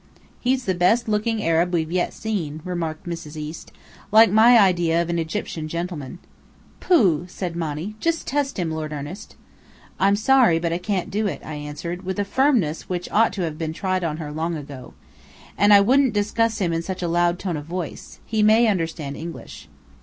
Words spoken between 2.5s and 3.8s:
yet," remarked Mrs. East.